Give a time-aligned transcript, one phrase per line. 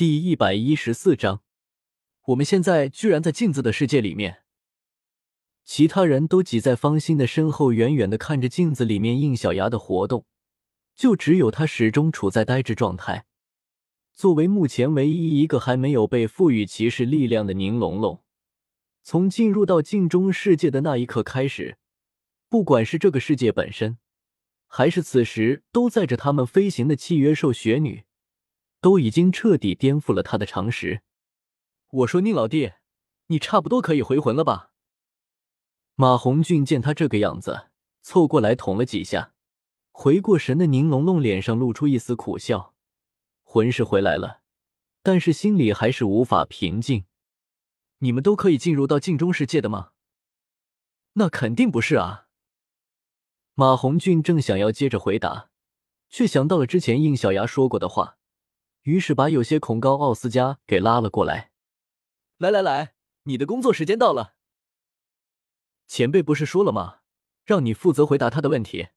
[0.00, 1.42] 第一百一十四章，
[2.28, 4.44] 我们现在居然在镜子的世界里面。
[5.62, 10.24] 其他人都挤在方心的身后，远远的看着镜子里面应小牙的活动，
[10.96, 13.26] 就只有他始终处在呆滞状态。
[14.14, 18.22] 作为目前唯一一个还没有被赋予骑士力量的宁龙龙，
[19.02, 21.76] 从进入到镜中世界的那一刻开始，
[22.48, 23.98] 不管是这个世界本身，
[24.66, 28.04] 还是此时都载着他们飞行的契约兽雪女。
[28.80, 31.02] 都已经彻底颠覆了他的常识。
[31.90, 32.72] 我说宁老弟，
[33.26, 34.70] 你差不多可以回魂了吧？
[35.96, 37.68] 马红俊见他这个样子，
[38.02, 39.34] 凑过来捅了几下。
[39.92, 42.74] 回过神的宁龙龙脸上露出一丝苦笑，
[43.42, 44.40] 魂是回来了，
[45.02, 47.04] 但是心里还是无法平静。
[47.98, 49.90] 你们都可以进入到镜中世界的吗？
[51.14, 52.28] 那肯定不是啊。
[53.54, 55.50] 马红俊正想要接着回答，
[56.08, 58.19] 却想到了之前应小牙说过的话。
[58.90, 61.52] 于是把有些恐高奥斯加给拉了过来。
[62.38, 64.34] 来来来，你的工作时间到了。
[65.86, 67.02] 前辈不是说了吗？
[67.44, 68.88] 让你负责回答他的问题。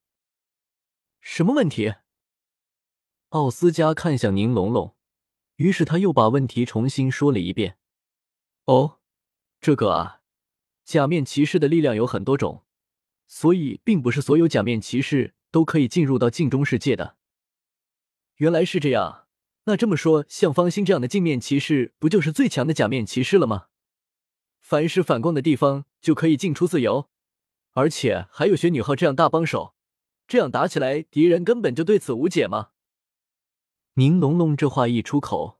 [1.21, 1.93] 什么问题？
[3.29, 4.95] 奥斯加看向宁龙龙，
[5.57, 7.77] 于是他又把问题重新说了一遍。
[8.65, 8.99] 哦，
[9.61, 10.21] 这个啊，
[10.83, 12.63] 假面骑士的力量有很多种，
[13.27, 17.17] 所以并不是所有假面骑士都可以进入到镜中世界的。
[18.37, 19.22] 原来是这样。
[19.65, 23.67] 那这么说，像方心这样的镜面骑士，不就是最强的假面骑士了吗？
[24.59, 27.09] 凡是反光的地方就可以进出自由，
[27.71, 29.73] 而且还有雪女号这样大帮手，
[30.27, 32.71] 这样打起来，敌人根本就对此无解吗？
[33.93, 35.59] 宁龙龙这话一出口，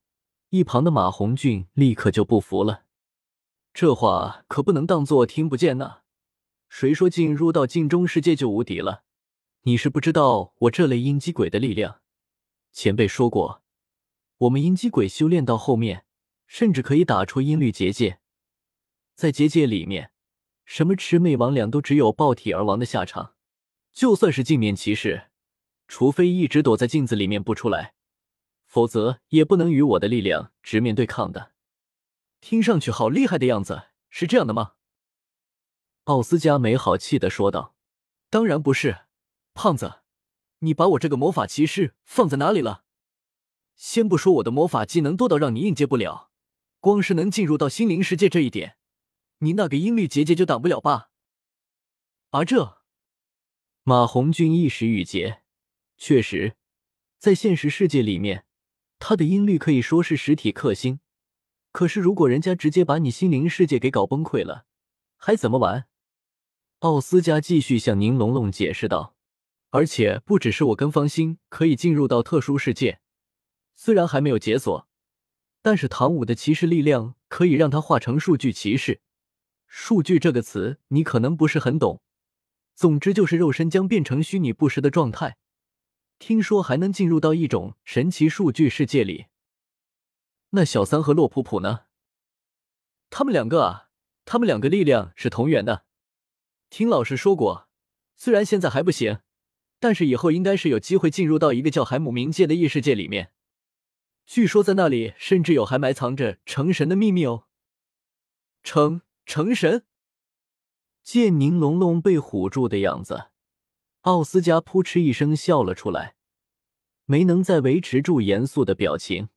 [0.49, 2.83] 一旁的马红俊立刻就不服了。
[3.73, 6.01] 这话可不能当做听不见呐！
[6.67, 9.03] 谁说进入到镜中世界就无敌了？
[9.61, 12.01] 你是不知道我这类阴机鬼的力量。
[12.73, 13.62] 前辈说过。
[14.37, 16.05] 我们阴机鬼修炼到后面，
[16.47, 18.19] 甚至可以打出音律结界，
[19.15, 20.11] 在结界里面，
[20.65, 23.35] 什么魑魅魍魉都只有爆体而亡的下场。
[23.93, 25.29] 就算是镜面骑士，
[25.87, 27.93] 除非一直躲在镜子里面不出来，
[28.65, 31.51] 否则也不能与我的力量直面对抗的。
[32.41, 34.73] 听上去好厉害的样子，是这样的吗？
[36.05, 37.75] 奥斯加没好气的说道
[38.29, 39.05] ：“当然不是，
[39.53, 40.01] 胖子，
[40.59, 42.83] 你把我这个魔法骑士放在哪里了？”
[43.85, 46.31] 先不说我的魔法技能多到让你应接不了，
[46.79, 48.77] 光是能进入到心灵世界这一点，
[49.39, 51.09] 你那个音律结界就挡不了吧？
[52.31, 52.77] 而这，
[53.83, 55.41] 马红俊一时语结。
[55.97, 56.55] 确实，
[57.19, 58.45] 在现实世界里面，
[58.99, 61.01] 他的音律可以说是实体克星。
[61.73, 64.65] 可是，如果人家直接把你心灵世界给搞崩溃了，
[65.17, 65.87] 还怎么玩？
[66.79, 69.17] 奥斯加继续向宁龙龙解释道
[69.71, 73.01] ：“而且，不只是我跟方心可以进入到特殊世界。”
[73.75, 74.87] 虽然还没有解锁，
[75.61, 79.01] 但是唐舞的骑士力量可以让他化成数据骑士。
[79.67, 82.01] 数据这个词你可能不是很懂，
[82.75, 85.37] 总之就是肉身将变成虚拟不实的状态。
[86.19, 89.25] 听说还能进入到一种神奇数据世界里。
[90.51, 91.81] 那小三和洛普普呢？
[93.09, 93.89] 他们两个啊，
[94.23, 95.85] 他们两个力量是同源的。
[96.69, 97.67] 听老师说过，
[98.15, 99.19] 虽然现在还不行，
[99.79, 103.33] 但是以后应该是有机会进入到一个叫海姆冥界的异世界里面。
[104.25, 107.47] 据说在那里甚至有还埋藏着成神的秘密哦。
[108.63, 109.85] 成成神？
[111.03, 113.31] 见宁龙龙被唬住的样子，
[114.01, 116.15] 奥斯加扑哧一声笑了出来，
[117.05, 119.29] 没能再维持住严肃的表情。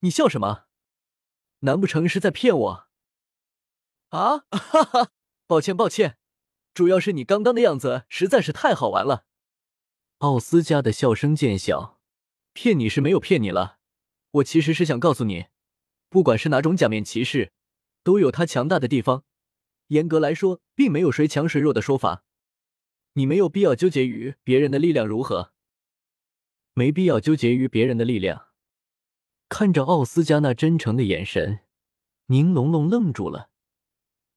[0.00, 0.64] 你笑什么？
[1.60, 2.88] 难不成是在骗我？
[4.08, 5.10] 啊 哈哈！
[5.46, 6.18] 抱歉抱歉，
[6.74, 9.26] 主要是你刚刚的样子实在是太好玩了。
[10.18, 12.00] 奥斯加的笑声渐小，
[12.52, 13.78] 骗你是没有骗你了。
[14.32, 15.46] 我其实是想告诉你，
[16.08, 17.52] 不管是哪种假面骑士，
[18.02, 19.24] 都有他强大的地方。
[19.88, 22.24] 严格来说，并没有谁强谁弱的说法。
[23.14, 25.52] 你没有必要纠结于别人的力量如何，
[26.72, 28.48] 没必要纠结于别人的力量。
[29.50, 31.60] 看着奥斯加那真诚的眼神，
[32.28, 33.50] 宁龙龙愣住了。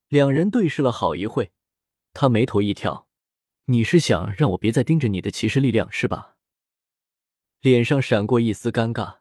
[0.09, 1.53] 两人对视了好一会，
[2.11, 3.07] 他眉头一挑
[3.67, 6.35] ：“你是想让我别再盯着你的骑士力量是吧？”
[7.61, 9.19] 脸上闪过一丝尴尬。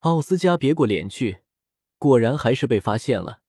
[0.00, 1.42] 奥斯加别过脸去，
[1.98, 3.42] 果然还是被发现了。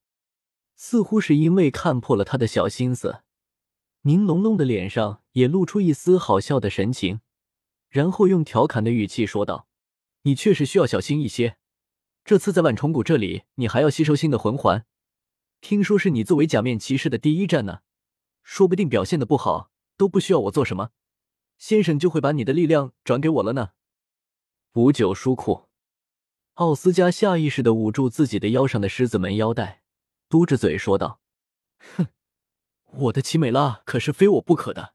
[0.75, 3.21] 似乎是因为看破了他的小心思，
[4.01, 7.21] 宁龙龙的脸上也露出一丝好笑的神情，
[7.87, 9.69] 然后用调侃的语气说道
[10.23, 11.55] ：“你确实需要小心一些。
[12.25, 14.85] 这次在万重谷这里，你还要吸收新的魂环。
[15.61, 17.79] 听说是你作为假面骑士的第一战呢，
[18.43, 20.89] 说不定表现的不好，都不需要我做什么，
[21.57, 23.69] 先生就会把你的力量转给我了呢。”
[24.75, 25.70] 五九书库。
[26.55, 29.81] 奥斯加下意识的捂住自己的腰上的狮子门腰带，
[30.27, 31.21] 嘟着嘴说道
[31.95, 32.07] ：“哼，
[32.91, 34.93] 我的奇美拉可是非我不可的，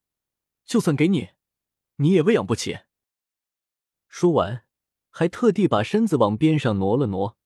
[0.65, 1.31] 就算给你，
[1.97, 2.81] 你也喂养不起。”
[4.09, 4.65] 说完，
[5.11, 7.37] 还特地把身子往边上挪了挪，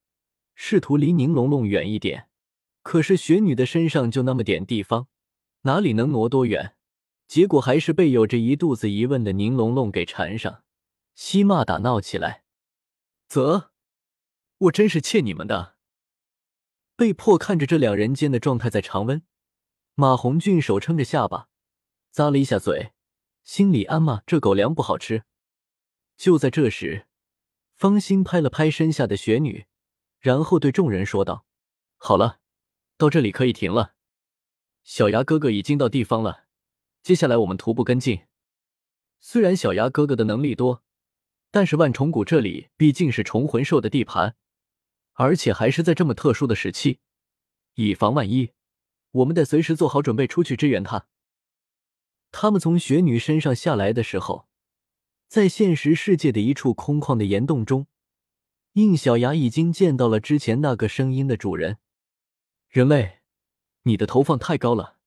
[0.55, 2.27] 试图离宁龙龙远一点。
[2.83, 5.07] 可是雪女的身上就那么点地方，
[5.61, 6.75] 哪里能挪多远？
[7.27, 10.63] 结果还是被有着一肚子疑问的宁龙龙给缠上，
[11.15, 12.43] 嬉骂打闹起来。
[13.29, 13.70] 啧，
[14.61, 15.75] 我真是欠你们的！
[16.95, 19.23] 被迫看着这两人间的状态在常温，
[19.95, 21.47] 马红俊手撑着下巴，
[22.13, 22.91] 咂了一下嘴，
[23.43, 25.23] 心里暗骂：这狗粮不好吃。
[26.15, 27.07] 就在这时，
[27.73, 29.65] 方心拍了拍身下的雪女，
[30.19, 31.47] 然后对众人说道
[31.97, 32.39] ：“好了。”
[32.97, 33.95] 到这里可以停了，
[34.83, 36.45] 小牙哥哥已经到地方了，
[37.01, 38.27] 接下来我们徒步跟进。
[39.19, 40.83] 虽然小牙哥哥的能力多，
[41.49, 44.35] 但是万重谷这里毕竟是虫魂兽的地盘，
[45.21, 46.97] 而且还是在这么特殊的时期，
[47.75, 48.53] 以防万一，
[49.11, 51.05] 我们得随时做好准备出去支援他。
[52.31, 54.47] 他们从雪女身上下来的时候，
[55.27, 57.85] 在现实世界的一处空旷的岩洞中，
[58.73, 61.77] 应小牙已经见到了之前那个声音的主人。
[62.67, 63.19] 人类，
[63.83, 64.97] 你的头放太高了。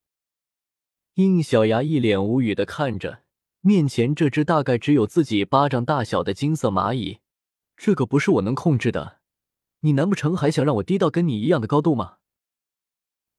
[1.14, 3.24] 应小牙一脸无语的看着
[3.62, 7.18] 面前这只大概只有自己巴掌大小的金色蚂蚁，
[7.76, 9.23] 这个不是我能控制的。
[9.84, 12.16] 你难不成还想让我低到跟你一样的高度吗？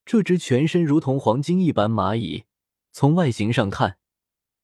[0.06, 2.44] 这只全身如同黄金一般蚂蚁，
[2.92, 3.98] 从外形上看，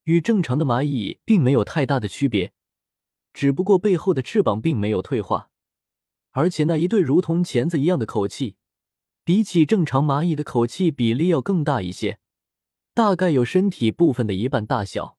[0.03, 2.53] 与正常的蚂蚁并没有太大的区别，
[3.33, 5.49] 只不过背后的翅膀并没有退化，
[6.29, 8.57] 而且那一对如同钳子一样的口气。
[9.23, 12.19] 比起正常蚂蚁的口气比例要更大一些，
[12.93, 15.17] 大概有身体部分的一半大小。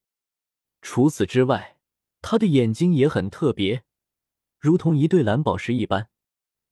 [0.80, 1.78] 除此之外，
[2.20, 3.82] 它的眼睛也很特别，
[4.60, 6.08] 如同一对蓝宝石一般。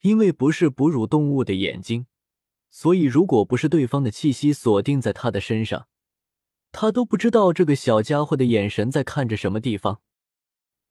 [0.00, 2.06] 因为不是哺乳动物的眼睛，
[2.70, 5.88] 所以如果不是对方的气息锁定在他的身上，
[6.72, 10.00] 他都不知道这个小家伙的眼神在看着什么地方。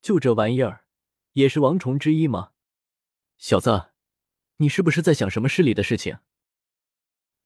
[0.02, 0.84] 就这玩意儿，
[1.32, 2.52] 也是王虫之一吗？
[3.38, 3.90] 小子，
[4.58, 6.18] 你是不是在想什么失礼的事情？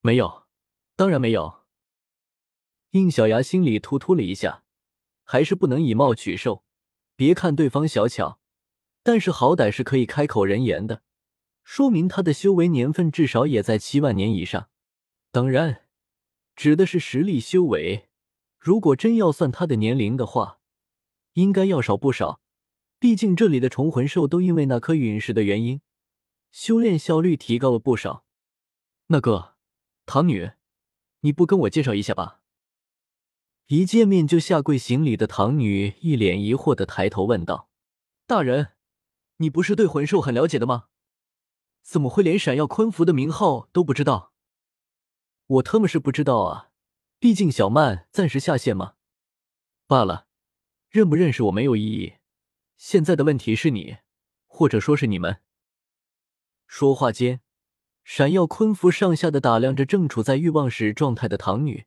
[0.01, 0.45] 没有，
[0.95, 1.63] 当然没有。
[2.91, 4.63] 应小牙心里突突了一下，
[5.23, 6.63] 还是不能以貌取兽。
[7.15, 8.39] 别看对方小巧，
[9.01, 11.01] 但是好歹是可以开口人言的，
[11.65, 14.69] 说明他的修为年份至少也在七万年以上。
[15.31, 15.87] 当然，
[16.55, 18.07] 指的是实力修为。
[18.57, 20.59] 如果真要算他的年龄的话，
[21.33, 22.39] 应该要少不少。
[22.99, 25.81] 毕竟这里的虫魂兽都因为那颗陨石的原因，
[26.51, 28.23] 修炼效率提高了不少。
[29.07, 29.55] 那个。
[30.07, 30.51] 唐女，
[31.21, 32.41] 你不跟我介绍一下吧？
[33.65, 37.71] 一见面就下跪行礼的唐女一脸疑惑的抬头问道
[38.27, 38.73] ：“大人，
[39.37, 40.89] 你不是对魂兽很了解的吗？
[41.85, 44.33] 怎么会连闪耀昆符的名号都不知道？”
[45.45, 46.71] 我特么是不知道啊，
[47.19, 48.95] 毕竟小曼暂时下线嘛。
[49.85, 50.25] 罢了，
[50.89, 52.15] 认不认识我没有意义，
[52.75, 53.97] 现在的问题是你，
[54.47, 55.41] 或者说是你们。
[56.65, 57.41] 说话间。
[58.03, 61.85] 闪耀昆符上下的打量着正处在欲望时状态的唐女，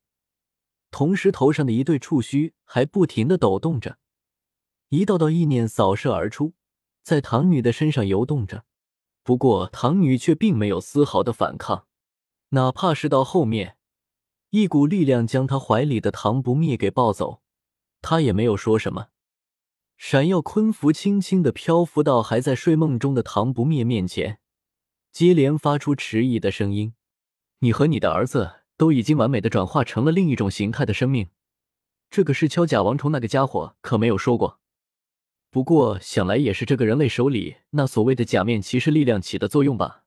[0.90, 3.98] 同时头上的一对触须还不停的抖动着，
[4.88, 6.54] 一道道意念扫射而出，
[7.04, 8.64] 在唐女的身上游动着。
[9.28, 11.85] 不过唐女却并没有丝毫的反抗，
[12.49, 13.76] 哪怕是到后面，
[14.49, 17.42] 一股力量将她怀里的唐不灭给抱走，
[18.00, 19.08] 她也没有说什么。
[19.99, 24.38] 闪耀昆符轻轻的漂浮到还在睡梦中的唐不灭面前。
[25.12, 26.94] 接连发出迟疑的声音
[27.61, 31.28] ：“你和你的儿子都已经完美的转化成了另一种形态的生命，
[32.08, 34.58] 这个是敲甲王虫那个家伙可没有说过。
[35.50, 40.05] 不过想来也是这个人类手里那所谓的假面骑士力量起的作用吧。”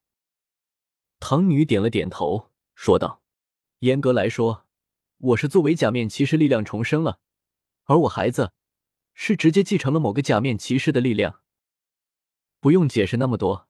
[1.20, 3.22] 唐女点了点头，说道
[3.80, 4.66] ：“严格来说，
[5.18, 7.20] 我是作为假面骑士力量重生了，
[7.86, 8.54] 而我孩子
[9.14, 11.42] 是直接继承了某个假面骑士的力量。
[12.60, 13.68] 不用解释那么多。”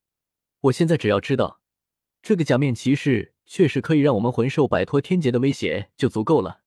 [0.62, 1.60] 我现在只要知道，
[2.22, 6.62] 这个假面骑士确实可以让我们魂兽摆脱天劫的威胁就足够了。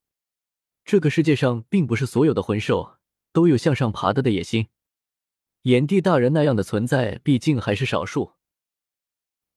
[0.84, 2.98] 这个世界上并不是所有的魂兽
[3.32, 4.66] 都有向上爬的的野心，
[5.64, 8.32] 炎帝大人那样的存在毕竟还是少数。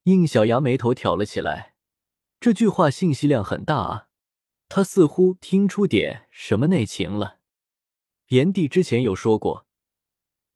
[0.04, 1.76] 应小牙眉头挑了起来，
[2.40, 4.08] 这句话信息量很大啊，
[4.70, 7.40] 他似乎听出点什么内情了。
[8.28, 9.66] 炎帝之前有说过。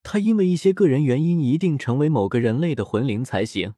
[0.03, 3.75] 他因为一些个人原因，一定成为某个人类的魂灵才行。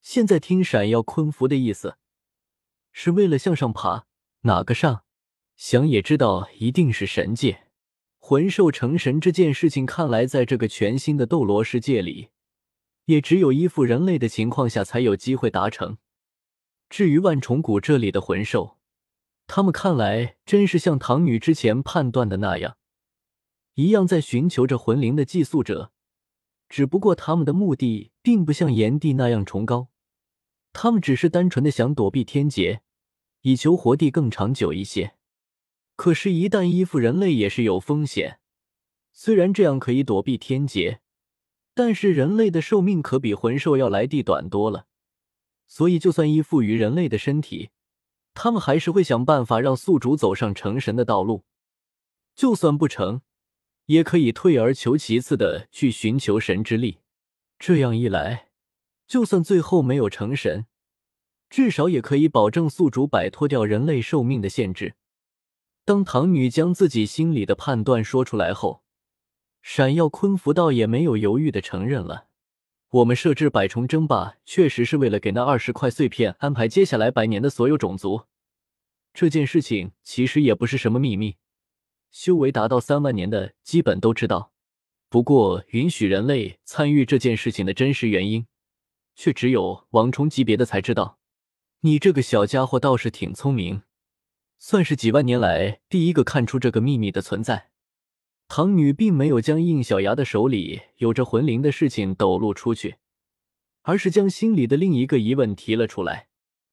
[0.00, 1.98] 现在听闪耀昆符的意思，
[2.92, 4.06] 是为了向上爬。
[4.42, 5.02] 哪个上？
[5.56, 7.66] 想也知道，一定是神界。
[8.26, 12.30] 魂兽成神这件事情，看来在这个全新的斗罗世界里，
[13.04, 15.98] 也只有依附人类的情况下才有机会达成。
[16.88, 18.78] 至于万重谷这里的魂兽，
[19.46, 22.78] 他们看来真是像唐女之前判断的那样，
[23.74, 25.92] 一样在寻求着魂灵的寄宿者。
[26.70, 29.88] 只不过他们的目的并不像炎帝那样崇高，
[30.72, 32.80] 他们只是单纯的想躲避天劫，
[33.42, 35.12] 以求活地更长久一些。
[35.96, 38.40] 可是，一旦依附人类也是有风险。
[39.12, 41.00] 虽然这样可以躲避天劫，
[41.72, 44.86] 但是人类的寿命可比魂兽要来地短多了。
[45.66, 47.70] 所以，就算依附于人类的身体，
[48.34, 51.44] 他们还是会想办法让宿主走上成神的道路。
[52.34, 53.22] 就算不成，
[53.86, 56.98] 也可以退而求其次的去寻求神之力。
[57.56, 58.48] 这样一来，
[59.06, 60.66] 就算最后没有成神，
[61.48, 64.96] 至少也可以保证宿主摆脱掉人类寿命的限制。
[65.84, 68.82] 当唐女将自己心里的判断说出来后，
[69.60, 72.28] 闪耀昆福倒也没有犹豫的承认了。
[72.88, 78.22] 我们设置百重争霸，确实是为了给那二十块碎片安排接下来百年的所有种族。
[79.12, 81.36] 这件事情其实也不是什么秘密。
[82.10, 84.52] 修为达到三万年的基本都知道，
[85.08, 88.46] 不过允许人类参与这件事情的真实原因，
[89.16, 91.18] 却只有王冲级别的才知道。
[91.80, 93.82] 你这个小家伙倒是挺聪明，
[94.66, 97.68] 算是几万年来第一个看出这个秘密的存在。
[98.48, 102.96] 唐女并没有将应小牙的手里有着魂灵的事情抖露出去，
[103.82, 106.28] 而是将心里的另一个疑问提了出来：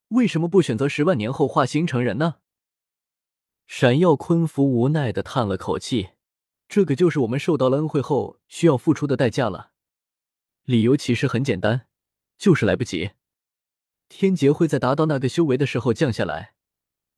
[0.08, 2.36] 为什么不选择十万年后化形成人呢？
[3.68, 6.12] 闪耀昆福无奈的叹了口气，
[6.70, 9.72] 这个就是我们受到了恩惠后需要付出的代价了。
[10.64, 11.88] 理由其实很简单，
[12.38, 13.12] 就是来不及。
[14.08, 16.54] 天劫会在达到那个修为的时候降下来，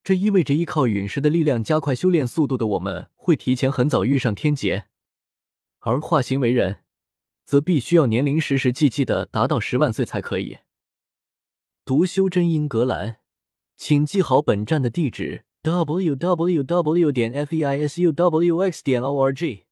[0.04, 4.88] 这意味着依靠陨石的力量加快修炼速度的我们会提前很早遇上天劫，
[5.80, 6.80] 而化形为人，
[7.46, 10.58] 则必须要年龄实实际际的达到十万岁才可以。
[11.86, 13.18] 读修真英格兰，
[13.78, 15.46] 请记好本站的地址。
[15.62, 17.10] w w w.
[17.10, 19.64] 点 f e i s u w x 点 o r g